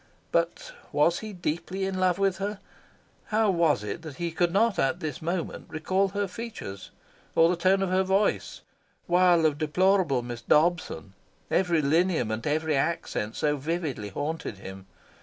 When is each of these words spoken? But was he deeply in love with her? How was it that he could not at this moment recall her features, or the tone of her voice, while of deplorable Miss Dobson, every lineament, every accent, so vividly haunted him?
But 0.31 0.73
was 0.91 1.19
he 1.19 1.31
deeply 1.31 1.85
in 1.85 1.99
love 1.99 2.17
with 2.17 2.39
her? 2.39 2.57
How 3.25 3.51
was 3.51 3.83
it 3.83 4.01
that 4.01 4.15
he 4.15 4.31
could 4.31 4.51
not 4.51 4.79
at 4.79 4.99
this 4.99 5.21
moment 5.21 5.67
recall 5.69 6.07
her 6.07 6.27
features, 6.27 6.89
or 7.35 7.49
the 7.49 7.55
tone 7.55 7.83
of 7.83 7.91
her 7.91 8.01
voice, 8.01 8.61
while 9.05 9.45
of 9.45 9.59
deplorable 9.59 10.23
Miss 10.23 10.41
Dobson, 10.41 11.13
every 11.51 11.83
lineament, 11.83 12.47
every 12.47 12.75
accent, 12.75 13.35
so 13.35 13.57
vividly 13.57 14.09
haunted 14.09 14.57
him? 14.57 14.87